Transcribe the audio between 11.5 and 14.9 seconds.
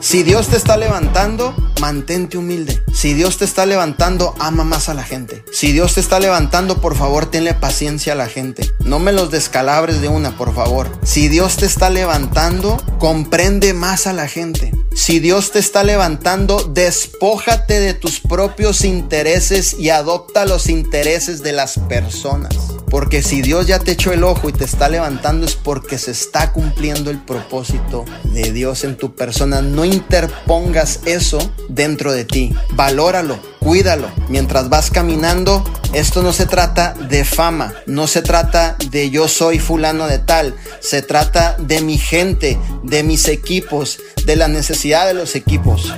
te está levantando, comprende más a la gente.